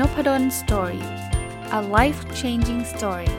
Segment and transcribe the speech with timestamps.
[0.00, 1.04] Nopadol Story
[1.78, 3.32] a life changing story ส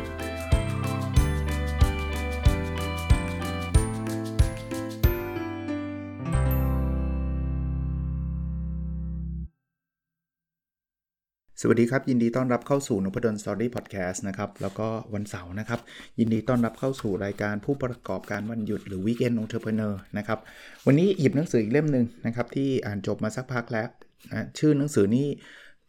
[11.68, 15.80] วัสดีครับ ยินดีต้อนรับเข้าสู่นพดล Story Podcast นะครับ แล้วก็วันเสาร์นะครับ
[16.20, 20.40] ยินดีต้อนรับเข้าสู่รายการผู้ประกอบการวันหยุดหรือ Weekend Entrepreneur นะครับ
[20.86, 23.88] วันนี้หยิบหนังสืออีกเล่มหนึ่งนะครับ ที่อ่านจบมาสักพักแล้ว
[24.30, 25.28] นะชื่อหนังสือนี้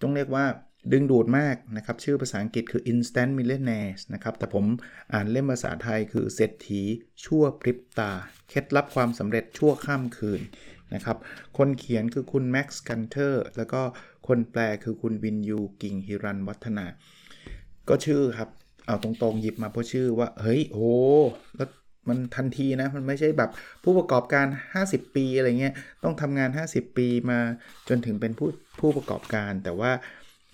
[0.03, 0.45] ต้องเรียกว่า
[0.93, 4.65] ดึงดูดมากนะครับ ชื่อภาษาอังกฤษคือ instant millionaires นะครับ แต่ผม
[5.13, 6.83] อ่านเล่มภาษาไทยคือเศรษฐี
[7.25, 8.11] ชั่วพริบตา
[8.49, 10.41] เคล็ดลับความสำเร็จชั่วข้ามคืน
[10.95, 11.17] นะครับ
[11.59, 13.83] คนเขียนคือคุณ Max Gunther แล้วก็
[14.29, 16.87] คนแปลคือคุณวิญญูกิ่งหิรัญวัฒนา
[17.89, 18.49] ก็ชื่อครับ
[18.87, 20.91] เอาตรงๆ หยิบมาเพราะชื่อว่า เฮ้ย โอ้
[21.57, 21.69] แล้ว
[22.09, 23.51] มันทันทีนะ มันไม่ใช่แบบ
[23.85, 24.47] ผู้ประกอบการ
[24.81, 27.39] 50 ปีอะไรเงี้ย ต้องทำงาน 50 ปีมา
[27.89, 28.49] จนถึงเป็นผู้
[28.81, 29.91] ผู้ประกอบการ แต่ว่า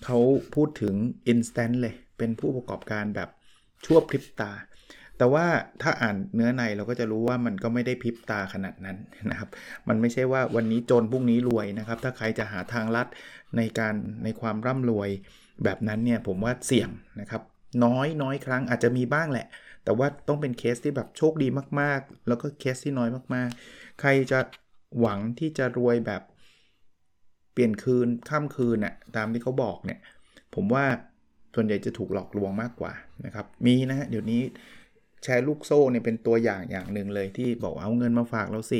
[0.05, 0.19] เขา
[0.55, 0.95] พูดถึง
[1.31, 3.29] instant เลย เป็นผู้ประกอบการแบบ
[3.85, 4.51] ชั่วพริบตา
[5.17, 5.45] แต่ว่า
[5.81, 8.97] ถ้าอ่านเนื้อในเราก็จะรู้ว่ามันก็ไม่ได้พริบตาขนาดนั้น
[9.29, 9.49] นะครับ
[9.87, 13.07] มันไม่ใช่ว่าวันนี้จนพรุ่งนี้รวยนะครับ ถ้าใครจะหาทางลัด
[13.57, 15.09] ในการในความร่ำรวย
[15.63, 16.89] แบบนั้นเนี่ยผมว่าเสี่ยง
[17.21, 17.41] นะครับ
[17.85, 19.47] น้อยน้อยครั้งอาจจะมีบ้างแหละ
[19.83, 21.47] แต่ว่าต้องเป็นเคสที่แบบโชคดี
[21.81, 24.39] มากๆ แล้วก็เคสที่น้อยมากๆ ใครจะ
[24.99, 26.21] หวังที่จะรวยแบบ
[27.55, 29.99] เปลี่ยนคืนข้ามคืนน่ะตามที่เขาบอกเนี่ย
[30.55, 30.85] ผมว่า
[31.55, 32.93] ส่วนใหญ่จะถูกหลอกลวงมากกว่า
[33.25, 34.41] นะครับมีนะฮะเดี๋ยวนี้
[35.23, 38.79] แชร์ลูกโซ่เนี่ยเป็นตัวอย่างอย่างหนึ่งเลยที่บอกเอาเงินมาฝากเราสิ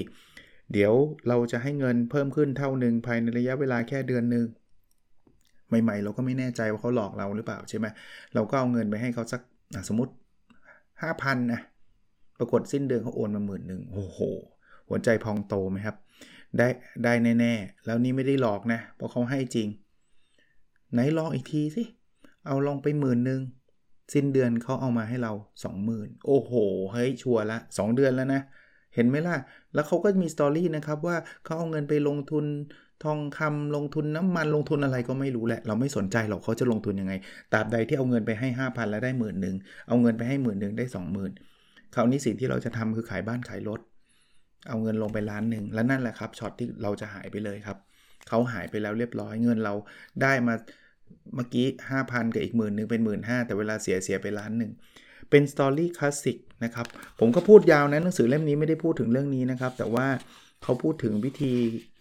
[0.73, 0.93] เดี๋ยว
[1.27, 4.45] เราจะให้เงินเพิ่มขึ้นเท่าหนึ่งภายในระยะเวลาแค่เดือนหนึ่ง
[5.83, 7.85] ใหม่ๆ เราก็ไม่แน่ใจว่าเขาหลอกเราหรือเปล่าใช่ไหม
[8.33, 9.41] เราก็เอาเงินไปให้เขาสัก
[9.87, 10.13] สมมติ
[11.01, 11.61] ห้าพันนะ
[12.39, 14.19] ปรากฏสิ้นเดือนเขาโอนมาหมื่นหนึ่งโอ้โห
[14.87, 15.95] หัวใจพองโตไหมครับ
[16.57, 16.67] ได้
[17.03, 19.67] ได้แน่ๆ แล้วนี่ไม่ได้หลอกนะ เพราะเขาให้จริง
[20.91, 21.83] ไหนลองอีกทีสิ
[22.45, 23.41] เอาลองไปหมื่นหนึ่ง
[24.13, 25.33] สิ้นเดือนเขาเอามาให้เรา
[25.79, 26.51] 20,000 โอ้โห
[26.91, 28.41] เฮ้ย ชัวร์ละ 2 เดือนแล้วนะ
[28.95, 29.37] เห็นไหมล่ะ
[29.73, 32.45] แล้วเขาก็มีสตอรี่นะครับว่าเขาเอาเงินไปลงทุน
[33.03, 37.13] ทองคำลงทุนน้ำมันลงทุนอะไรก็ไม่รู้แหละ เราไม่สนใจหรอกเขาจะลงทุนยังไง
[37.53, 39.55] ตราบใดที่เอาเงินไปให้ 5,000 แล้วได้หมื่นหนึ่ง
[39.87, 40.85] เอาเงินไปให้หมื่นหนึ่งได้
[41.39, 43.79] 20,000คราวนี้สิ่งที่เราจะทำคือขายบ้านขายรถ
[44.67, 47.77] เอาเงินลงไปล้านหนึ่งแล้วนั่นแหละครับช็อตที่เราจะหายไปเลยครับ
[48.27, 49.73] เขาหายไปแล้วเรียบร้อยเงินเรา
[50.21, 50.53] ได้มา
[51.35, 51.67] เมื่อกี้
[51.99, 54.71] 5,000กับอีกหมื่นหนึ่งเป็นหมื่นห้าแต่เวลาเสียเสียไปล้านหนึ่ง
[55.29, 56.87] เป็นสตอรี่คลาสสิกนะครับ
[57.19, 60.07] ผมก็พูดยาวนะหนังสือเล่มนี้ไม่ได้พูดถึงเรื่องนี้นะครับ แต่ว่า
[60.63, 61.53] เขาพูดถึงวิธี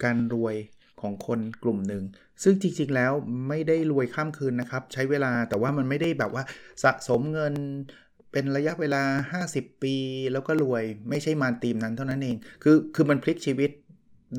[0.03, 0.55] การรวย
[1.01, 2.03] ของคนกลุ่มหนึ่ง
[2.43, 3.11] ซึ่งจริงๆแล้ว
[3.47, 6.43] ไม่ได้รวยข้ามคืนนะครับ ใช้เวลาแต่ว่ามันไม่ได้แบบว่า
[6.83, 7.53] สะสมเงิน
[8.37, 9.03] เป็นระยะเวลา
[9.47, 9.95] 50 ปี
[10.33, 13.71] แล้วก็รวยไม่ใช่มาตีมนั้นเท่านั้นเอง คือคือมันพลิกชีวิต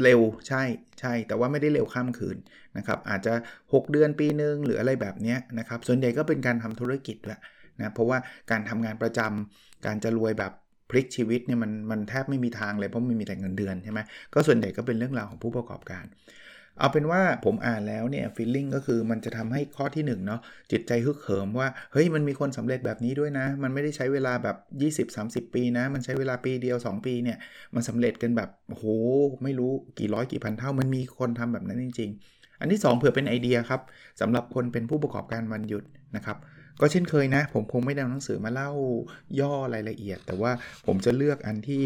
[0.03, 0.63] เร็วใช่
[1.01, 2.37] ใช่ แต่ว่าไม่ได้เร็วข้ามคืน
[2.77, 3.35] นะครับอาจจะ
[3.73, 7.41] 6 เดือนปีหนึ่งหรืออะไรแบบนี้นะครับส่วนใหญ่ก็เป็นการทำธุรกิจด้วย
[7.81, 8.19] นะเพราะว่า
[8.51, 10.53] การทำงานประจำการจะรวยแบบ
[10.91, 14.01] พลิกชีวิตเนี่ยมันมันแทบไม่มีทางเลยเพราะมันมีแต่เงินเดือนใช่ไหม
[14.35, 16.05] ก็ส่วนใหญ่ก็เป็นเรื่องราวของผู้ประกอบการ
[16.79, 20.41] เอาเป็นว่าผมอ่านแล้วเนี่ยฟีลลิ่งก็คือมันจะทำให้ข้อที่1เนาะ
[20.73, 24.57] จิตใจฮึกเหิมว่าเฮ้ยมันมีคนสำเร็จแบบนี้ด้วยนะ มันไม่ได้ใช้เวลาแบบ
[25.45, 27.39] 20-30 ปีนะ มันใช้เวลาปีเดียว 2 ปีเนี่ย
[27.75, 28.85] มันสำเร็จกันแบบโห
[29.43, 33.81] ไม่รู้กี่ร้อยกี่พันเท่า มันมีคนทำแบบนั้นจริง ๆ อันที่ 2 เผื่อเป็นไอเดียครับ
[34.21, 35.85] สำหรับคนเป็นผู้ประกอบการวันหยุด
[36.17, 36.39] นะครับ
[36.81, 38.71] ก็เช่นเคยนะ ผมคงไม่นำหนังสือมาเล่า
[39.41, 40.53] ย่อรายละเอียด แต่ว่า
[40.87, 41.83] ผมจะเลือกอันที่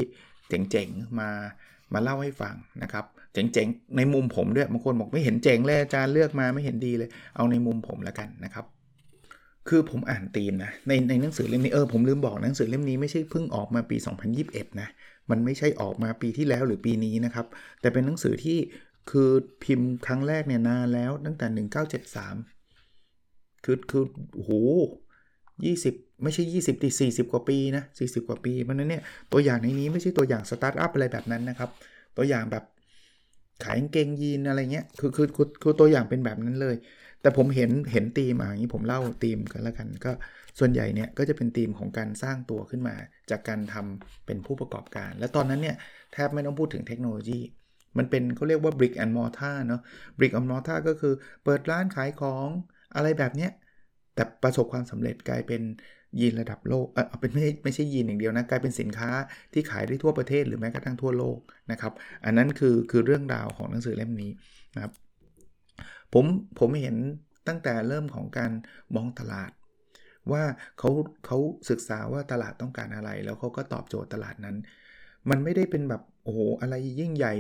[0.51, 1.31] เจ๋งๆ มา
[1.93, 8.65] มาเล่าให้ฟังนะครับ เจ๋งๆ ในมุมผมด้วยบางคนบอกไม่เห็นเจ๋งเลยอาจารย์เลือกมาไม่เห็นดีเลย เอาในมุมผมแล้วกันนะครับ
[9.69, 13.97] คือผมอ่านตีมนะในในหนังสือเล่มนี้เออผมลืมบอกหนังสือเล่มนี้ไม่ใช่เพิ่งออกมาปี
[14.39, 14.89] 2021 นะ
[15.31, 17.47] มันไม่ใช่ออกมาปีที่แล้วหรือปีนี้นะครับ
[17.81, 18.59] แต่เป็นหนังสือที่
[19.11, 19.31] คือ
[19.65, 24.53] พิมพ์ครั้งแรกเนี่ยนานแล้วตั้งแต่ 1973 คือคือโอ้โห
[25.35, 31.71] 20 ไม่ใช่ 20ตี40 กว่าปีนะ40 กว่าปีเพราะนั้นเนี่ยตัวอย่างในนี้ไม่ใช่ตัวอย่างสตาร์ทอัพอะไรแบบนั้นนะครับ
[32.17, 32.65] ตัวอย่างแบบ
[33.65, 36.77] ขายเกงยีนอะไรเงี้ยคือคือคือคือตัวอย่างเป็นแบบนั้นเลย
[37.23, 40.13] แต่ผมเห็นเห็นธีมอย่างนี้ผมเล่าธีมกันแล้วกัน ก็
[40.59, 42.95] ส่วนใหญ่เนี่ยก็จะเป็นธีมของการสร้างตัวขึ้นมา
[43.31, 45.77] จากการทำเป็นผู้ประกอบการ และตอนนั้นเนี่ย
[46.13, 47.41] แทบไม่ต้องพูดถึงเทคโนโลยี
[47.99, 49.81] มันเป็นเขาเรียกว่า brick and mortar เนาะ
[50.19, 52.49] brick and mortar ก็คือเปิดร้านขายของ
[52.95, 53.51] อะไรแบบเนี้ย
[54.15, 55.63] แต่ประสบความสำเร็จกลายเป็น
[56.19, 59.11] ยีนระดับโลกเออเป็นไม่ไม่ใช่ยีนอย่างเดียวนะ กลายเป็นสินค้า
[59.53, 61.39] ที่ขายได้ทั่วประเทศหรือแม้กระทั่งทั่วโลก
[61.71, 61.93] นะครับ
[62.25, 64.31] อันนั้นคือคือเรื่องราวของหนังสือเล่มนี้
[64.75, 64.93] นะครับ
[66.15, 66.25] ผม
[66.59, 66.97] ผมเห็น
[67.49, 68.53] ตั้งแต่เริ่มของการ
[68.95, 69.51] มองตลาด
[70.33, 70.43] ว่า
[70.79, 70.91] เขา
[71.27, 71.39] เขา
[71.71, 74.57] ศึกษาว่าตลาดต้องการอะไร แล้วเขาก็ตอบโจทย์ตลาดนั้น
[75.31, 77.35] มันไม่ได้เป็นแบบโอ้โหอะไรยิ่งใหญ่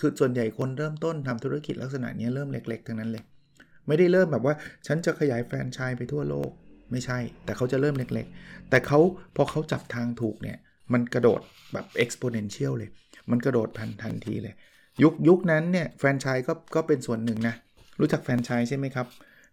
[0.00, 3.24] คือส่วนใหญ่คนเริ่มต้นทำธุรกิจลักษณะนี้เริ่มเล็ก ๆ ทั้งนั้นเลย
[3.86, 4.54] ไม่ได้เริ่มแบบว่า
[4.86, 6.50] ฉันจะขยายแฟรนไชส์ไปทั่วโลก
[6.90, 9.00] ไม่ใช่ แต่เขาจะเริ่มเล็กๆ แต่เขา
[9.36, 10.58] พอเขาจับทางถูกเนี่ย
[10.92, 11.40] มันกระโดด
[11.72, 12.90] แบบ exponential เลย
[13.30, 14.54] มันกระโดดพันทันทีเลย
[15.02, 17.54] ยุคยุคนั้นเนี่ยแฟรนไชส์ก็ก็เป็นส่วนหนึ่งนะ
[18.00, 19.06] รู้จักแฟรนไชส์ใช่ไหมครับ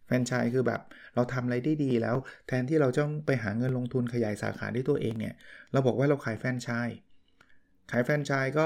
[0.05, 0.81] แฟรนไชส์คือแบบ
[1.15, 2.15] เราทำอะไรได้ดีแล้ว
[2.47, 5.33] แทนที่เราจะไปหาเงินลงทุนขยายสาขาด้วยตัวเองเนี่ย
[5.71, 6.97] เราบอกว่าเราขายแฟรนไชส์
[7.91, 8.65] ขายแฟรนไชส์ก็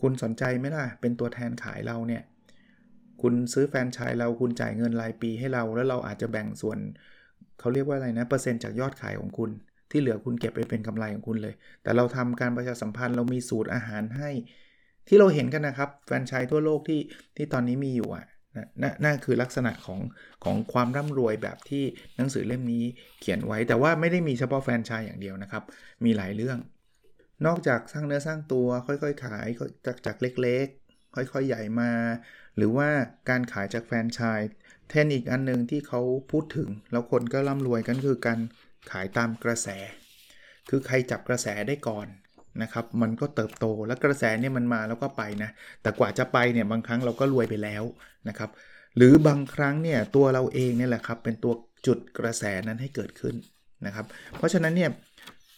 [0.00, 2.22] คุณสนใจไหมล่ะ เป็นตัวแทนขายเราเนี่ย
[3.22, 6.78] คุณซื้อแฟรนไชส์เราคุณจ่ายเงินรายปีให้เรา แล้วเราอาจจะแบ่งส่วน
[7.60, 9.50] เขาเรียกว่าอะไรนะเปอร์เซ็นต์จากยอดขายของคุณ
[9.90, 14.30] ที่เหลือคุณเก็บไปเป็นกำไรของคุณเลย แต่เราทำการประชาสัมพันธ์เรามีสูตรอาหารให้
[15.08, 17.00] ที่เราเห็นกันนะครับ แฟรนไชส์ทั่วโลกที่
[17.36, 18.26] ที่ตอนนี้มีอยู่อะ
[18.82, 20.00] นนั่นคือลักษณะของ
[20.44, 21.84] ของความร่ำรวยแบบที่
[22.16, 22.84] หนังสือเล่มนี้
[23.20, 25.62] เขียนไว้ แต่ว่าไม่ได้มีเฉพาะแฟรนไชส์อย่างเดียวนะครับ
[26.04, 26.58] มีหลายเรื่อง
[27.46, 29.46] นอกจากสร้างเนื้อสร้างตัวค่อยๆ ขาย
[29.86, 31.92] จากจากเล็กๆ ค่อยๆ ใหญ่มา
[32.56, 32.88] หรือว่า
[33.28, 34.56] การขายจากแฟรนไชส์
[34.88, 36.00] เทนอีกอันหนึ่งที่เขา
[36.30, 38.38] พูดถึง แล้วคนก็ร่ำรวยกันคือการ
[38.90, 39.68] ขายตามกระแส
[40.68, 42.06] คือใครจับกระแสได้ก่อน
[42.62, 45.50] นะครับมันก็เติบโตแล้วกระแสเนี่ยมันมาแล้วก็ไปนะ
[45.82, 47.82] แต่กว่าจะไปเนี่ยบางครั้งเราก็รวยไปแล้ว
[48.28, 48.50] นะครับ
[48.96, 51.52] หรือบางครั้งเนี่ยตัวเราเองเนี่ยแหละครับเป็นตัว
[51.86, 53.34] จุดกระแสนั้นให้เกิดขึ้น
[53.86, 54.90] นะครับเพราะฉะนั้นเนี่ย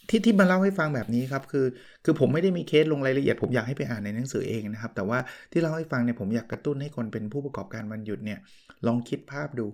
[0.09, 1.67] ที่ที่มาเล่าให้ฟังแบบนี้ครับคือ
[2.05, 5.19] คือผมไม่ได้มีเคสลงรายละเอียด ผมอยากให้ไปอ่านในหนังสือเองนะครับ แต่ว่า
[5.53, 8.39] ที่เล่าให้ฟังเนี่ยผมอยากกระตุ้นให้คนเป็นผู้ประกอบการวันหยุดเนี่ย
[8.87, 9.67] ลองคิดภาพดู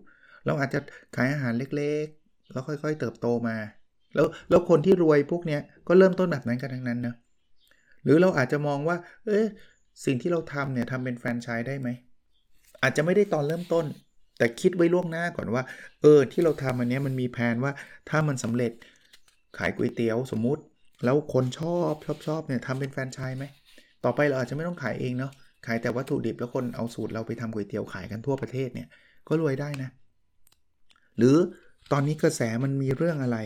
[0.46, 0.78] เราอาจจะ
[1.16, 3.56] ขายอาหารเล็กๆ แล้วค่อยๆ เติบโตมา
[4.14, 7.14] แล้วแล้วคนที่รวยพวกเนี้ยก็เริ่มต้นแบบนั้นกันทั้งนั้นนะ
[8.04, 8.96] หรือเราอาจจะมองว่า
[9.26, 9.46] เอ๊ะ
[10.04, 11.88] สิ่งที่เราทำเนี่ยทำเป็นแฟรนไชส์ได้ไหม
[12.82, 13.84] อาจจะไม่ได้ตอนเริ่มต้น
[14.38, 15.62] แต่คิดไว้ล่วงหน้าก่อนว่า
[16.02, 17.72] เออที่เราทำอันนี้มันมีแผนว่า
[18.08, 18.72] ถ้ามันสำเร็จ
[19.58, 20.62] ขายก๋วยเตี๋ยวสมมุติ
[21.04, 23.44] แล้วคนชอบชอบชอบเนี่ยทำเป็นแฟรนไชส์ไหม
[24.04, 25.32] ต่อไปเราอาจจะไม่ต้องขายเองเนาะ
[25.66, 28.88] ขายแต่วัตถุดิบแล้วคนเอาสูตรเราไปทำก๋วยเตี๋ยวขายกันทั่วประเทศเนี่ย
[29.28, 29.90] ก็รวยได้นะ
[31.18, 31.36] หรือ
[31.92, 33.38] ตอนนี้กระแสมันมีเรื่องอะไร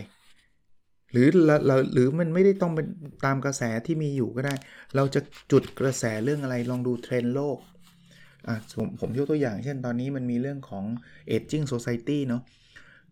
[1.11, 1.27] หรือ
[1.67, 2.87] เราหรือมันไม่ได้ต้องเป็น
[3.25, 4.53] ตามกระแสที่มีอยู่ก็ได้
[4.95, 5.21] เราจะ
[5.51, 7.57] จุดกระแสเรื่องอะไรลองดูเทรนด์โลก
[8.47, 10.83] อะผมผมยกตัวอย่างเช่นตอนนี้มันมีเรื่องของ
[11.35, 12.41] aging society เนาะ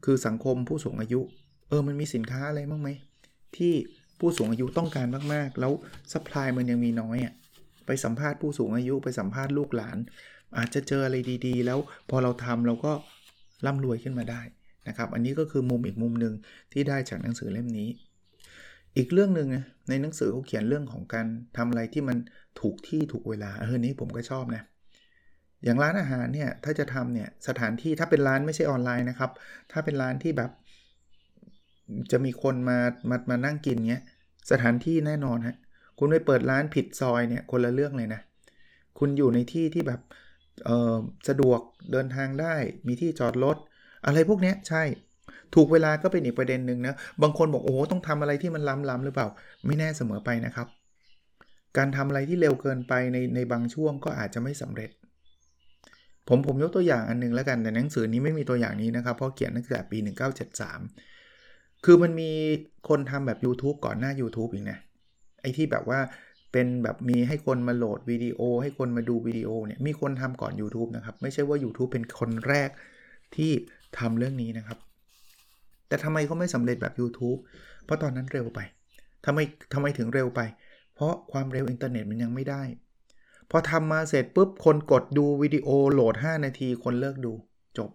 [0.06, 1.22] คือสังคมผู้สูงอายุ
[1.68, 2.90] เออมันมีสินค้าอะไรบ้างไหม
[3.58, 3.74] ที่
[4.20, 5.72] ผู้สูงอายุต้องการมากๆ แล้ว
[6.14, 7.34] สป라이มันยังมีน้อยอะ่ะ
[7.86, 9.98] ไปสัมภาษณ์ผู้สูงอายุไปสัมภาษณ์ลูกหลาน
[10.58, 11.80] อาจจะเจออะไรดีๆ แล้ว
[12.10, 12.94] พอเราทำเราก็
[13.66, 14.42] ร่ำรวยขึ้นมาได้
[14.88, 16.34] นะครับ อันนี้ก็คือมุมอีกมุมหนึ่ง
[16.72, 17.90] ที่ได้จากหนังสือเล่มนี้
[18.98, 19.50] อีกเรื่องหนึ่ง
[19.90, 21.28] ในหนังสือเขาเขียนเรื่องของการ
[21.58, 22.18] ทำอะไรที่มัน
[22.60, 24.64] ถูกที่ถูกเวลาเออนี้ผมก็ชอบนะ
[25.64, 29.32] อย่างร้านอาหารเนี่ยถ้าจะทำเนี่ยสถานที่ถ้าเป็นร้านไม่ใช่ออนไลน์นะครับ
[29.72, 30.52] ถ้าเป็นร้านที่แบบ
[32.12, 32.78] จะมีคนมา
[33.10, 34.04] มามานั่งกินเงี้ย
[34.52, 35.56] สถานที่แน่นอนฮะ
[36.00, 38.22] คุณไปเปิดร้านผิดซอยเนี่ยคนละเรื่องเลยนะ
[39.00, 40.02] คุณอยู่ในที่ที่แบบ
[41.28, 41.60] สะดวก
[41.92, 42.56] เดินทางได้
[42.88, 43.58] มีที่จอดรถ
[44.06, 44.84] อะไรพวกนี้ใช่
[45.56, 49.28] ถูกเวลาก็เป็นอีกประเด็นหนึ่งนะ บางคนบอกโอ้ต้องทำอะไรที่มันล้ำๆหรือเปล่า
[49.66, 50.68] ไม่แน่เสมอไปนะครับ
[51.78, 54.90] การทำอะไรที่เร็วเกินไปในในบางช่วงก็อาจจะไม่สำเร็จ
[56.28, 59.98] ผมผมยกตัวอย่างอันนึงแล้วกันแต่หนังสือนี้ไม่มีตัวอย่างนี้นะครับเพราะเขียนตั้งแต่ปี
[60.64, 61.15] 1973
[61.86, 62.32] คือมันมี
[62.90, 64.80] คนทำแบบ YouTube ก่อนหน้า YouTube อีกนะ
[65.42, 66.00] ไอ้ที่แบบว่า
[66.52, 72.70] เป็นแบบมีให้คนมาโหลดวิดีโอ ให้คนมาดูวิดีโอเนี่ยมีคนทำก่อน YouTube นะครับ ไม่ใช่ว่า YouTube เป็นคนแรก
[73.36, 73.51] ที่
[74.00, 74.77] ทำเรื่องนี้นะครับ
[75.88, 77.39] แต่ทำไมเขาไม่สำเร็จแบบ YouTube
[77.86, 78.60] เพราะตอนนั้นเร็วไป
[79.25, 79.39] ทำไม
[79.74, 80.42] ทำไมถึงเร็วไป
[80.96, 82.62] เพราะความเร็วอินเทอร์เน็ตมันยังไม่ได้
[83.51, 87.34] พอทำมาเสร็จปุ๊บคนกดดูวิดีโอโหลด 5 นาทีคนเลิกดู
[87.77, 87.89] จบ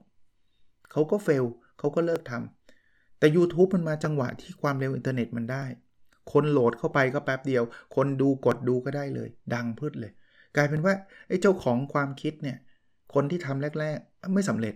[0.90, 1.44] เขาก็ fail
[1.78, 2.59] เขาก็เลิกทำ
[3.20, 5.64] แต่ YouTube มันมาจังหวะที่ความเร็วอินเทอร์เน็ตมันได้
[6.32, 7.62] คนโหลดเข้าไปก็แป๊บเดียว
[7.96, 10.12] คนดูกดดูก็ได้เลย ดังพืชเลย
[10.56, 10.94] กลายเป็นว่า
[11.28, 12.58] ไอ้เจ้าของความคิดเนี่ย
[13.14, 14.74] คนที่ทำแรก ๆ ไม่สำเร็จ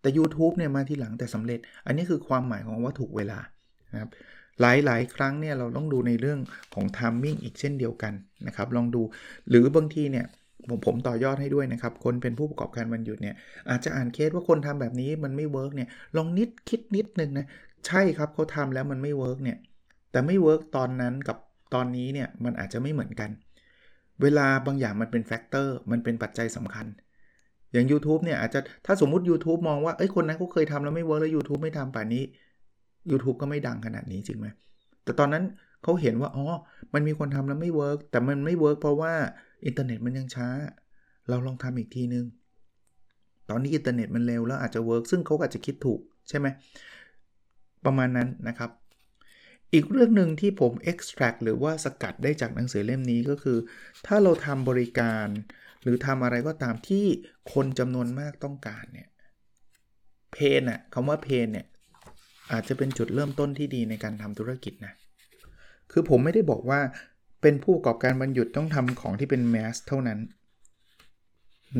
[0.00, 3.38] แต่ YouTube เนี่ยมาทีหลังแต่สำเร็จ อันนี้คือความหมายของว่าถูกเวลา
[3.92, 4.10] นะครับ
[4.60, 6.38] หลายๆ ครั้งเนี่ยเราต้องดูในเรื่อง
[6.74, 8.12] ของ timing อีกเช่นเดียวกัน
[8.46, 9.02] นะครับ ลองดู
[9.48, 10.26] หรือบางทีเนี่ย
[10.68, 13.34] ผมผมต่อยอดให้ด้วยนะครับ คนเป็นผู้ประกอบการวันหยุดเนี่ย
[13.70, 17.46] อาจจะอ่านเคสว่าคนทำแบบนี้มันไม่ work เนี่ยลองนิดคิดนิดนึงนะ
[17.86, 19.58] ใช่ครับเขาทำแล้วมันไม่ work เนี่ย
[20.10, 21.36] แต่ไม่ work ตอนนั้นกับ
[21.74, 23.30] ตอนนี้เนี่ยมันอาจจะไม่เหมือนกัน
[24.22, 26.86] เวลาบางอย่างมันเป็น factor มันเป็นปัจจัยสำคัญ
[27.72, 32.22] อย่าง YouTube เนี่ยอาจจะถ้าสมมุติ YouTube มองว่าเอ้ยคนนั้นเขาเคยทำแล้วไม่ work แล้ว YouTube ไม่ทำป่านนี้
[33.10, 34.46] YouTube ก็ไม่ดังขนาดนี้จริงไหม
[35.04, 35.44] แต่ตอนนั้น
[35.82, 36.44] เขาเห็นว่าอ๋อ
[36.94, 39.12] มันมีคนทำแล้วไม่ work แต่มันไม่ work เพราะว่า
[39.66, 40.48] อินเทอร์เน็ตมันยังช้า
[41.28, 42.24] เราลองทำอีกทีนึง
[43.50, 46.46] ตอนนี้อินเทอร์เน็ตมันเร็วแล้วอาจจะ work ซึ่งเขาอาจจะคิดถูกใช่ไหม
[47.84, 48.70] ประมาณนั้นนะครับ
[49.72, 53.58] อีกเรื่องหนึ่งที่ผม extract หรือว่าสกัดได้จากหนังสือเล่มนี้ก็คือ
[54.06, 55.28] ถ้าเราทำบริการ
[55.82, 57.06] หรือทำอะไรก็ตามที่
[57.52, 59.08] คนจำนวนมากต้องการเนี่ย
[60.32, 61.66] pain อะคำว่า pain เนี่ย
[62.52, 64.94] อาจจะเป็นจุดเริ่มต้นที่ดีในการทำธุรกิจนะ
[65.92, 66.80] คือผมไม่ได้บอกว่า
[67.42, 70.20] เป็นผู้ประกอบการบรรยุดต้องทำของที่เป็นแมสเท่านั้น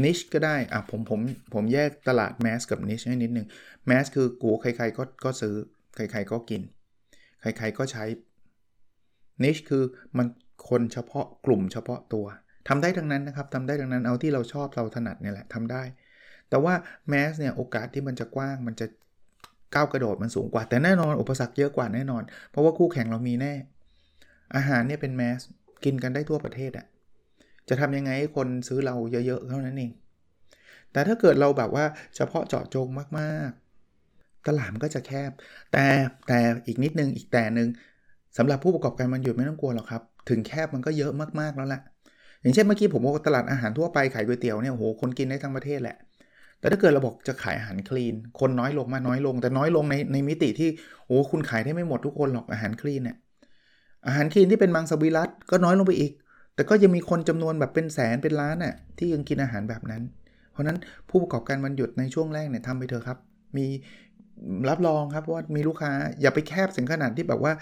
[0.04, 1.20] นิชก็ได้ อะผมผม
[1.54, 3.46] ผมแยกตลาดแมสกับนิชให้นิดนึง
[3.86, 5.54] แมสคือกูใครๆก็ก็ซื้อ
[5.94, 6.62] ใครๆก็กิน
[7.40, 8.04] ใครๆก็ใช้
[9.44, 9.82] นิชคือ
[10.16, 10.26] มัน
[10.68, 12.26] คนเฉพาะกลุ่มเฉพาะตัว
[12.68, 15.82] ทำได้ทั้งนั้นนะครับทำได้ทั้งนั้นเอาที่เราชอบเราถนัดเนี่ยแหละทำได้
[16.48, 16.74] แต่ว่า
[17.08, 18.86] แมสเนี่ยโอกาสที่มันจะกว้างมันจะ
[19.74, 23.54] ก้าวกระโดดมันสูงกว่า แต่แน่นอนอุปสรรคเยอะกว่าแน่นอน เพราะว่าคู่แข่งเรามีแน่
[24.56, 25.40] อาหารเนี่ยเป็นแมส
[25.84, 26.86] กินกันได้ทั่วประเทศอะ
[27.68, 28.94] จะทำยังไงให้คนซื้อเรา
[29.26, 29.92] เยอะๆเท่านั้นเอง
[30.92, 31.84] แต่ถ้าเกิดเราแบบว่า
[32.16, 32.86] เฉพาะเจาะจง
[33.18, 33.67] มากๆ
[34.48, 35.30] ตลาดมันก็จะแคบ
[35.72, 35.84] แต่
[36.26, 37.68] แต่อีกนิดนึงอีกแต่หนึ่ง
[38.38, 41.80] สำหรับผู้ประกอบการมันหยุดไม่ต้องกลัวหรอกครับ ถึงแคบมันก็เยอะมากๆแล้วแหละ
[42.42, 45.96] อย่างเช่นเมื่อกี้ผมบอกตลาดอาหารทั่วไปขายก๋วยเตี๋ยวเนี่ยโหคนกินได้ทั้งประเทศแหละ
[46.58, 50.68] แต่ถ้าเกิดเราบอกจะขายอาหารคลีน คนน้อยลงมาน้อยลง แต่น้อยลงในในมิติที่
[51.06, 53.16] โอ้คุณขายได้ไม่หมดทุกคนหรอกอาหารคลีนเนี่ย
[54.06, 56.12] อาหารคลีนที่เป็นมังสวิรัตก็น้อยลงไปอีก
[56.54, 60.02] แต่ก็ยังมีคนจำนวนแบบเป็นแสนเป็นล้านน่ะที่ยังกินอาหารแบบนั้น
[60.52, 60.78] เพราะนั้น
[61.08, 63.18] ผู้ประกอบการวันหยุดในช่วงแรกเนี่ยทำไปเถอะครับ
[63.56, 63.66] มี
[64.68, 67.52] รับรองครับว่ามีลูกค้าอย่าไปแคบถึงขนาดที่แบบว่า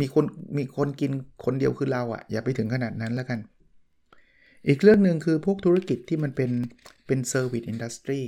[0.00, 0.24] มีคน
[0.58, 1.12] มีคนกิน
[1.44, 3.38] คนเดียวคือเราอะ่ะอย่าไปถึงขนาดนั้นแล้วกัน
[4.68, 6.50] อีกเรื่องหนึ่งคือพวกธุรกิจที่มันเป็น
[7.06, 8.20] เป็น service industry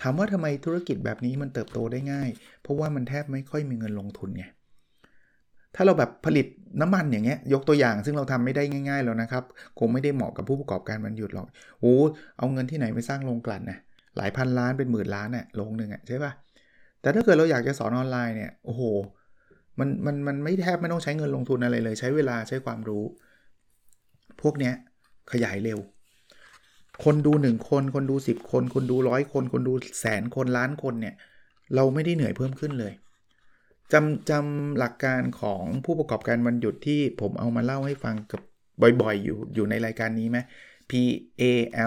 [0.00, 2.28] ถามว่าทำไมธุรกิจแบบนี้มันเติบโตได้ง่าย
[2.62, 4.44] เพราะว่ามันแทบไม่ค่อยมีเงินลงทุนไง
[5.74, 6.46] ถ้าเราแบบผลิต
[6.80, 9.44] น้ำมันอย่างเงี้ยยกตัวอย่างซึ่งเราทำไม่ได้ง่าย ๆ แล้วนะครับ
[9.78, 11.46] คงไม่ได้เหมาะกับผู้ประกอบการวันหยุดหรอก
[11.80, 11.94] โอ้
[12.38, 13.78] เอาเงินที่ไหนไปสร้างโรงกลั่นนะ
[14.16, 16.32] หลายพันล้านเป็นหมื่นล้านน่ะโรงหนึ่งอะใช่ปะ
[17.00, 18.82] แต่ถ้าเกิดเราอยากจะสอนออนไลน์เนี่ย โอ้โห
[19.78, 23.04] มันมันมันไม่แทบไม่ต้องใช้เงินลงทุนอะไรเลย ใช้เวลาใช้ความรู้
[24.42, 24.74] พวกเนี้ย
[25.32, 25.78] ขยายเร็ว
[27.04, 31.14] คนดู 1 คน คนดู 10 คน คนดูร้อยคน คนดูแสนคนล้านคนเนี่ย
[31.74, 32.92] เราไม่ได้เหนื่อยเพิ่มขึ้นเลย
[33.92, 38.40] จำจำหลักการของผู้ประกอบการวันหยุดที่ผมเอามาเล่าให้ฟังกับ
[39.02, 40.38] บ่อยๆ อยู่อยู่ในรายการนี้ไหม
[40.90, 40.92] P
[41.40, 41.42] A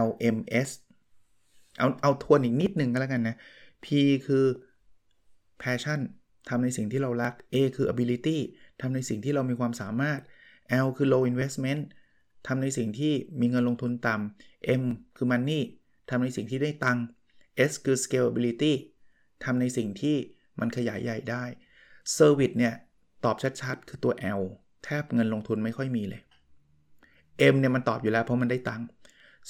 [0.06, 0.70] L M S
[1.80, 3.36] เอาเอาทวนอีกนิดนึงก็แล้วกันนะ
[3.84, 3.88] P
[4.26, 4.46] คือ
[5.62, 6.00] passion
[6.50, 8.38] ทำในสิ่งที่เรารัก A คือ ability
[8.82, 10.20] ทำในสิ่งที่เรามีความสามารถ
[10.86, 11.82] L คือ low investment
[12.48, 14.84] ทำในสิ่งที่มีเงินลงทุนต่ำ M
[15.16, 15.62] คือ money
[16.10, 17.04] ทำในสิ่งที่ได้ตังค์
[17.70, 18.74] S คือ scalability
[19.44, 20.16] ทำในสิ่งที่
[20.60, 21.44] มันขยายใหญ่ได้
[22.18, 22.74] Service เนี่ย
[23.26, 24.42] ตอบชัดๆ คือตัว L
[24.84, 26.22] แทบเงินลงทุนไม่ค่อยมีเลย
[27.54, 28.86] M เนี่ยมันตอบอยู่แล้วเพราะมันได้ตังค์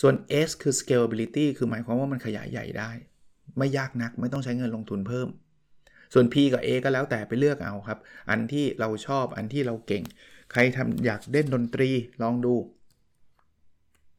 [0.02, 0.16] ส่วน
[0.48, 2.92] S คือ scalability คือหมายความว่ามันขยายใหญ่ได้
[3.58, 5.28] ไม่ยากนักไม่ต้องใช้เงินลงทุนเพิ่ม
[6.14, 10.04] ส่วน P กับ A ก็แล้วแต่ไปเลือกเอาครับ อันที่เราชอบอันที่เราเก่ง
[10.52, 11.90] ใครทำอยากเล่นดนตรี
[12.22, 12.56] ลองดู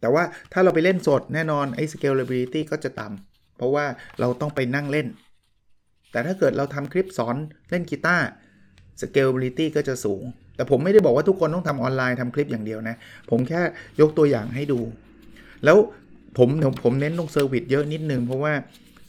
[0.00, 3.86] แต่ว่าถ้าเราไปเล่นสดแน่นอนไอ้ scalability ก็จะต่ำเพราะว่า
[4.20, 5.06] เราต้องไปนั่งเล่น
[6.12, 7.36] แต่ถ้าเกิดเราทำคลิปสอน
[7.70, 8.26] เล่นกีตาร์
[9.00, 10.22] scalability ก็จะสูง
[10.56, 12.96] แต่ผมไม่ได้บอกว่าทุกคนต้องทำออนไลน์ทำคลิปอย่างเดียวนะ
[13.30, 13.60] ผมแค่
[14.00, 14.80] ยกตัวอย่างให้ดู
[15.64, 15.76] แล้ว
[16.38, 16.48] ผม
[16.84, 18.52] ผมเน้นลง service เยอะนิดนึง เพราะว่า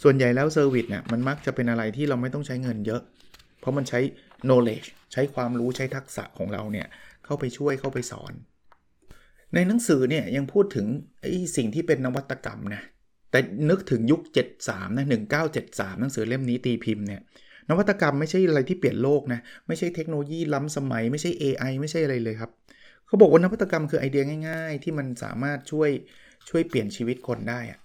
[0.03, 3.01] ส่วนใหญ่แล้ว service เนี่ยมันมักจะเป็นอะไรที่เราไม่ต้องใช้เงินเยอะ
[3.59, 3.99] เพราะมันใช้
[4.47, 6.87] knowledge ใช้ความรู้ใช้ทักษะของเราเนี่ย
[7.25, 8.33] เข้าไปช่วยเข้าไปสอน
[9.55, 10.87] ในหนังสือเนี่ยยังพูดถึง
[11.21, 12.81] ไอ้สิ่งที่เป็นนวัตกรรมนะ
[13.31, 13.39] แต่
[13.69, 14.21] นึกถึงยุค
[14.59, 15.05] 73นะ
[15.47, 17.21] 1973 หนังสือเล่มนี้ตีพิมพ์เนี่ย
[17.69, 22.51] นวัตกรรมไม่ใช่อะไรที่เปลี่ยนโลกนะ ไม่ใช่เทคโนโลยีล้ำสมัย ไม่ใช่ AI ไม่ใช่อะไรเลยครับ
[23.07, 25.89] เขาบอกว่านวัตกรรมคือไอเดียง่าย ๆ ที่มันสามารถช่วย
[26.49, 27.79] ช่วยเปลี่ยนชีวิตคนได้อะ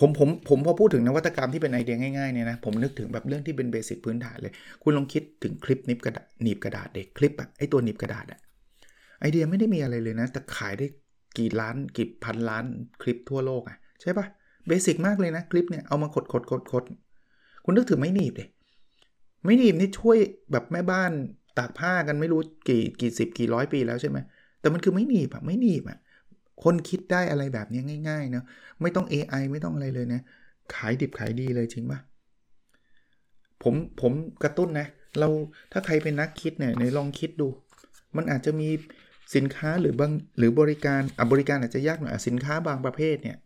[0.00, 4.52] ผมผมผมพอพูดถึงนวัตกรรมที่เป็นไอเดียง่ายๆเนี่ยนะผมนึกถึงแบบเรื่องที่เป็นเบสิกพื้นฐานเลย
[4.82, 8.40] คุณลองคิดถึงคลิปนิบกระดาษหนีบกระดาษเด็กคลิปอะไอตัวหนีบกระดาษอะ
[9.20, 10.86] ไอเดียไม่ได้มีอะไรเลยนะ แต่ขายได้
[11.38, 12.64] กี่ล้านกี่พันล้าน
[13.02, 14.26] คลิปทั่วโลกอะใช่ปะ
[14.66, 16.84] เบสิกมากเลยนะคลิปเนี่ยเอามากดกดกดกด
[17.64, 18.48] คุณนึกถึงไม่หนีบเลย
[19.44, 20.18] ไม่หนีบนี่ช่วย
[20.52, 21.12] แบบแม่บ้าน
[21.58, 24.18] ตากผ้ากันไม่รู้กี่กี่สิบกี่ร้อยปีแล้วใช่ไหม
[24.60, 25.98] แต่มันคือไม่หนีบอะไม่หนีบอะ
[26.62, 28.44] คนคิดได้อะไรแบบนี้ง่ายๆนะ
[28.80, 30.20] ไม่ต้อง AI ไม่ต้องอะไรเลยนะ
[30.74, 32.00] ขายดิบขายดีเลยจริงปะ
[33.62, 34.86] ผมผมกระตุ้นนะ
[35.18, 35.28] เรา
[35.72, 37.48] ถ้าใครเป็นนักคิดเนี่ยในลองคิดดู
[38.16, 38.68] มันอาจจะมี
[39.34, 43.36] สินค้าหรือบางหรือบริการอะบริการอาจจะยากหน่อยสินค้าบางประเภทเนี่ย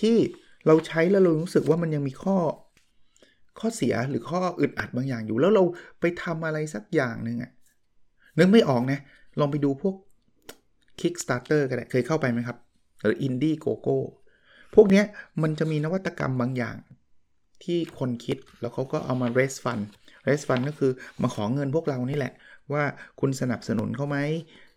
[0.00, 0.16] ที่
[0.66, 2.36] เราใช้แล้วเรารู้สึกว่ามันยังมีข้อ
[3.58, 5.64] ข้อเสียหรือข้ออึดอัดบางอย่างอยู่ แล้วเรา
[6.00, 7.50] ไปทำอะไรสักอย่างหนึ่งอะ
[8.38, 9.00] นึกไม่ออกนะ
[9.40, 9.94] ลองไปดูพวก
[11.00, 12.56] Kickstarter ก็ได้เคยเข้าไปไหมครับ
[13.02, 13.98] หรือ Indie Gogo
[14.74, 15.02] พวกนี้
[15.42, 16.76] มันจะมีนวัตกรรมบางอย่าง
[17.64, 19.84] ที่คนคิดแล้วเขาก็เอามา raise fund
[20.26, 20.92] raise fund ก็คือ
[21.22, 22.32] มาขอเงินพวกเรานี่แหละ
[22.72, 22.84] ว่า
[23.20, 24.18] คุณสนับสนุนเขาไหม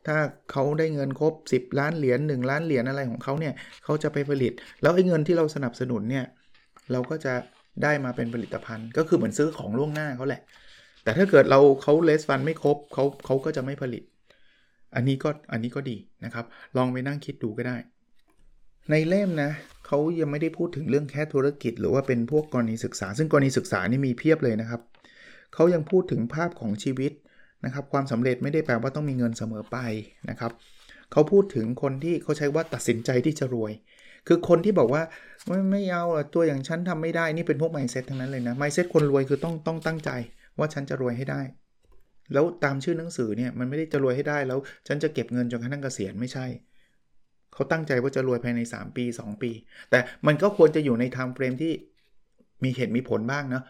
[0.07, 0.17] ถ้า
[0.51, 3.53] เขาได้เงินครบ 10 ล้านเหรียญ1ล้านเหรียญอะไรของเขาเนี่ย
[3.83, 6.25] เขาจะไปผลิต แล้วไอ้เงินที่เราสนับสนุนเนี่ย
[6.91, 7.33] เราก็จะ
[7.83, 10.41] ได้มาเป็นผลิตภัณฑ์ ก็คือเหมือนซื้อของล่วงหน้าเขาแหละ
[11.03, 14.03] แต่ถ้าเกิดเราเขาเลสฟันไม่ครบเขาเขาก็จะไม่ผลิต
[14.95, 16.45] อันนี้ก็อันนี้ก็ดีนะครับ
[16.77, 17.77] ลองไปนั่งคิดดูก็ได้
[18.89, 19.51] ในเล่มนะ
[19.85, 24.81] เขายังไม่ได้พูดถึงเรื่องแค่ธุรกิจ หรือว่าเป็นพวกกรณีศึกษา ซึ่งกรณีศึกษานี่มีเพียบเลยนะครับ
[25.53, 27.11] เขายังพูดถึงภาพของชีวิต
[27.65, 29.77] นะครับความสำเร็จไม่ได้แปลว่าต้องมีเงินเสมอไป
[30.29, 30.51] นะครับ
[31.11, 33.71] เขาพูดถึงคนที่เขาใช้ว่าตัดสินใจที่จะรวย
[34.27, 35.03] คือคนที่บอกว่า
[35.47, 40.09] ไม่ไม่เอาตัวอย่างฉันทำไม่ได้นี่เป็นพวก mindset ทั้งนั้นเลยนะ mindset คนรวยคือต้องต้องตั้งใจ
[40.59, 41.41] ว่าฉันจะรวยให้ได้
[42.33, 46.45] แล้วตามชื่อหนังสือเนี่ยมันไม่ได้จะรวยให้ได้แล้ว ฉันจะเก็บเงินจนกระทั่งเกษียณไม่ใช่
[47.53, 49.51] เขาตั้งใจว่าจะรวยภายใน 3 ปี 2 ปี
[49.89, 51.73] แต่มันก็ควรจะอยู่ใน time frame ที่
[52.63, 53.63] มีเหตุมีผลบ้างเนาะ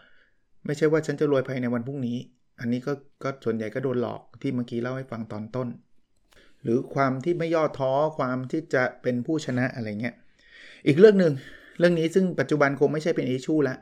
[0.66, 2.18] ไม่ใช่ว่าฉันจะรวยภายในวันพรุ่งนี้
[2.60, 2.92] อันนี้ก็
[3.22, 5.68] ก็ส่วนใหญ่ก็โดนหลอกที่เมื่อกี้เล่าให้ฟังตอนต้น
[6.62, 10.14] หรือความที่ไม่ย่อท้อความที่จะเป็นผู้ชนะอะไรเงี้ย
[10.86, 11.32] อีกเรื่องหนึ่ง
[11.78, 13.78] เรื่องนี้ซึ่งปัจจุบันคงไม่ใช่เป็นอิชูแล้ว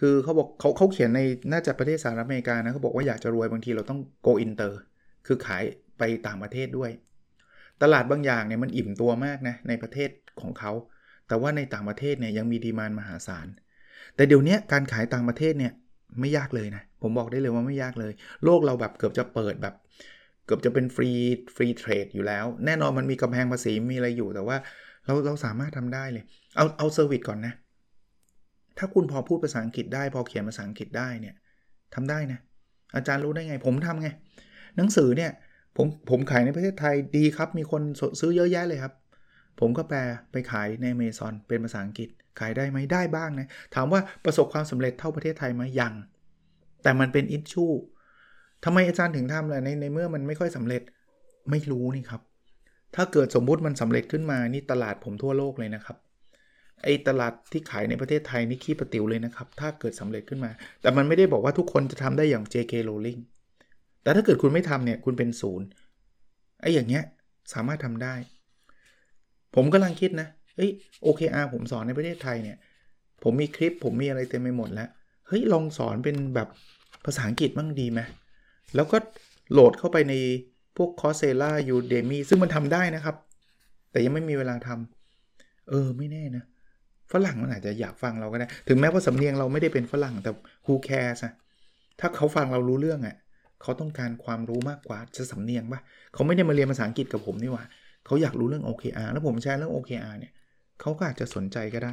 [0.00, 1.20] คือเขาบอกเขาเขาเขียนใน
[1.52, 4.72] น่าจะประเทศสหรัฐอเมริกานะเขาบอกว่าอยากจะรวยบางทีเราต้อง go inter
[5.26, 5.62] คือขาย
[5.98, 6.90] ไปต่างประเทศด้วย
[7.82, 10.72] ตลาดบางอย่างเนี่ยมันอิ่มตัวมากนะในประเทศของเขา
[11.28, 13.46] แต่ว่าในต่างประเทศเนี่ยยังมี demand มหาศาล
[14.16, 15.72] แต่เดี๋ยวนี้การขายต่างประเทศเนี่ย
[16.20, 18.12] ไม่ยากเลยนะ ผมบอกได้เลยว่าไม่ยากเลย
[18.44, 19.74] โลกเราแบบเกือบจะเปิดแบบ
[20.46, 24.56] เกือบจะเป็น free free trade อยู่แล้ว แน่นอนมันมีกำแพงภาษีมีอะไรอยู่แต่ว่า
[25.06, 26.24] เราเราสามารถทำได้เลย
[26.56, 27.54] เอาเอา service ก่อนนะ
[28.78, 31.34] ถ้าคุณพอพูดภาษาอังกฤษได้ พอเขียนภาษาอังกฤษได้เนี่ย
[31.94, 32.38] ทำได้นะ
[32.96, 34.08] อาจารย์รู้ได้ไง ผมทำไง
[34.76, 35.30] หนังสือเนี่ย
[35.76, 37.82] ผมผมขายในประเทศไทยดีครับ มีคน
[38.20, 38.94] ซื้อเยอะแยะเลยครับ
[39.60, 39.98] ผมก็แปล
[40.32, 42.08] ไปขายในเมซอนเป็นภาษาอังกฤษ
[42.40, 45.94] ขายได้ไหมได้บ้างนะ ถามว่าประสบความสำเร็จเท่าประเทศไทยไหมยัง
[46.82, 47.66] แต่มันเป็นอิชชู
[48.64, 50.82] ทำไมอาจารย์ถึงทำล่ะในในเมื่อมันไม่ค่อยสำเร็จ
[51.50, 52.22] ไม่รู้นี่ครับ
[52.94, 55.96] ถ้าเกิดสมมุติมันสำเร็จขึ้นมานี่ตลาดผมทั่วโลกเลยนะครับ
[56.82, 63.20] ไอ้ตลาดที่ขายในประเทศไทยนี่ขี้ประติวเลยนะครับ ถ้าเกิดสำเร็จขึ้นมา แต่มันไม่ได้บอกว่าทุกคนจะทำได้อย่าง JK Rowling
[64.02, 65.66] แต่ถ้าเกิดคุณไม่ทำเนี่ยคุณเป็นศูนย์
[66.60, 67.04] ไอ้อย่างเงี้ย
[67.52, 68.14] สามารถทำได้
[69.54, 70.70] ผมกำลังคิดนะเอ้ย
[71.04, 72.56] OKR ผมสอนในประเทศไทยเนี่ย
[73.22, 74.88] ผมมีคลิปผมมีอะไรเต็มไปหมดแล้ว
[75.26, 76.48] เฮ้ย ลองสอนเป็นแบบ
[77.04, 78.00] ภาษาอังกฤษบ้างดีไหม
[78.74, 78.96] แล้วก็
[79.52, 80.14] โหลดเข้าไปใน
[80.76, 83.16] พวกคอร์เซล่ายูเดมีซึ่งมันทำได้นะครับ
[83.90, 86.44] แต่ยังไม่มีเวลาทำเออ ไม่แน่นะ
[87.12, 90.30] ฝรั่งมันอาจจะอยากฟังเราก็ได้ ถึงแม้ว่าสำเนียงเราไม่ได้เป็นฝรั่งแต่
[90.66, 91.32] who cares อะ
[92.00, 93.16] ถ้าเขาฟังเรารู้เรื่องอะ่ะ
[93.62, 95.80] เขาต้องการความรู้มากกว่าจะสำเนียงปะ
[96.14, 97.64] เขาไม่ได้มาเรียนภาษาอังกฤษกับผมนี่หว่า
[98.06, 100.32] เขาอยากรู้เรื่อง OKR แล้วผมแชร์เรื่อง OKR เนี่ย
[100.80, 101.92] เขาก็อาจจะสนใจก็ได้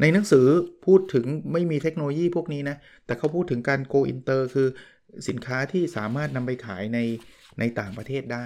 [0.00, 0.46] ในหนังสือ
[0.86, 2.76] พูดถึงไม่มีเทคโนโลยีพวกนี้นะ
[3.06, 4.68] แต่เขาพูดถึงการ go inter คือ
[5.28, 6.98] สินค้าที่สามารถนำไปขายใน
[7.58, 8.44] ในต่างประเทศได้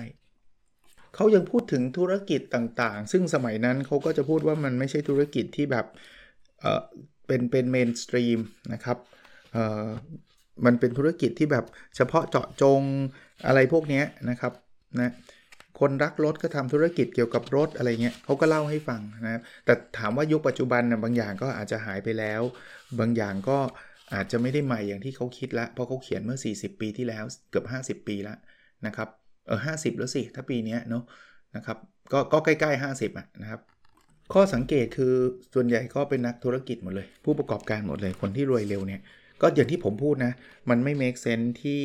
[1.15, 5.87] เขายังพูดถึงธุรกิจต่างๆ ซึ่งสมัยนั้นเขาก็จะพูดว่ามันไม่ใช่ธุรกิจที่แบบ
[6.61, 6.83] เออ
[7.27, 8.39] เป็นเป็น mainstream
[8.73, 8.99] นะครับ
[9.53, 9.87] เออ
[10.65, 11.65] มันเป็นธุรกิจที่แบบ
[11.97, 12.83] เฉพาะเจาะจง
[13.47, 14.53] อะไรพวกนี้นะครับ
[15.01, 15.13] นะ
[15.81, 22.43] คนรักรถก็ทำธุรกิจเกี่ยวกับรถอะไรเงี้ยเขาก็เล่าให้ฟังนะครับแต่ถามว่ายุคปัจจุบันนะบางอย่างก็อาจจะหายไปแล้ว
[23.01, 23.59] บางอย่างก็
[24.15, 27.67] อาจจะไม่ได้ใหม่อย่างที่เขาคิดละเพราะเขาเขียนเมื่อ 40 ปีที่แล้วเกือบ
[28.01, 28.39] 50 ปีแล้ว
[28.87, 29.09] นะครับ
[29.49, 31.05] เออห้าสิบแล้วสิถ้าปีนี้เนาะ
[31.57, 31.77] นะครับ
[32.13, 33.61] ก็ก็ใกล้ๆ50อะนะครับ
[34.33, 35.15] ข้อสังเกตคือ
[35.55, 39.01] ส่วนใหญ่ก็เป็นนักธุรกิจหมดเลย ผู้ประกอบการหมดเลยคนที่รวยเร็วเนี่ย
[39.43, 40.33] ก็อย่างที่ผมพูดนะ
[40.71, 41.83] มันไม่ make sense ที่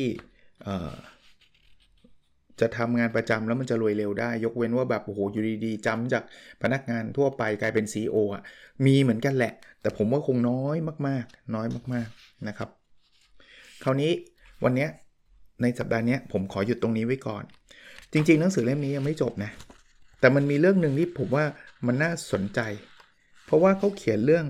[2.60, 6.22] จะทำงานประจำแล้วมันจะรวยเร็วได้ ยกเว้นว่าแบบโอ้โหอยู่ดีๆจำจาก
[6.62, 8.42] พนักงานทั่วไปกลายเป็น CEO อะ
[8.86, 10.76] มีเหมือนกันแหละ แต่ผมว่าคงน้อย
[11.08, 12.68] มากๆ น้อยมากๆนะครับ
[13.84, 14.12] คราวนี้
[14.64, 14.86] วันนี้
[15.62, 17.44] ในสัปดาห์นี้ผมขอหยุดตรงนี้ไว้ก่อน
[18.12, 19.50] จริง ๆ หนังสือเล่มนี้ยังไม่จบนะ
[20.20, 21.44] แต่มันมีเรื่องหนึ่งที่ผมว่า
[21.86, 22.60] มันน่าสนใจ
[23.44, 24.46] เพราะว่าเขาเขียนเรื่อง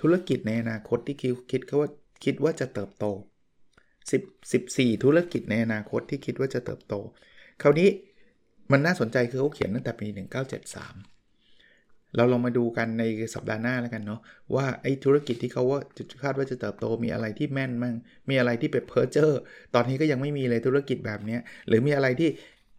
[0.00, 1.90] ธุรกิจในอนาคตที่คิดคิดเขาว่า
[2.24, 3.04] คิดว่าจะเติบโต
[4.10, 6.94] 10 14 ธุรกิจในอนาคตที่คิดว่าจะเติบโต
[7.62, 7.88] คราวนี้
[8.72, 11.11] มันน่าสนใจคือเขาเขียนตั้งแต่ปี 1973
[12.16, 14.20] เราลองมาดูกันในสัปดาห์หน้าแล้วกันเนาะ
[14.54, 15.80] ว่าไอ้ธุรกิจที่เขาว่า
[16.22, 17.94] คาดว่าจะเติบโตมีอะไรที่แม่นมั่ง
[18.28, 19.40] มีอะไรที่เป็น future
[19.74, 22.28] ตอนนี้ก็ยังไม่มีเลยธุรกิจแบบนี้หรือมีอะไรที่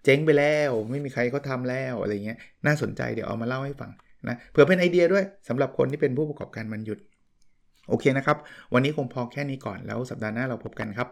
[0.04, 3.92] เจ๊งไปแล้ว ไม่มีใครเขาทำแล้วอะไรเงี้ยน่าสนใจเดี๋ยวเอามาเล่าให้ฟัง
[4.28, 7.00] นะเผื่อเป็นไอเดียด้วยสำหรับคนที่เป็นผู้ประกอบการวันหยุด
[7.90, 8.38] โอเคนะครับ
[8.74, 11.08] วันนี้คงพอแค่นี้ก่อนแล้วสัปดาห์หน้าเราพบกันครับ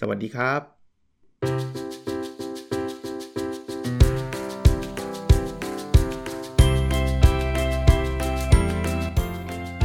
[0.00, 1.91] สวัสดีครับ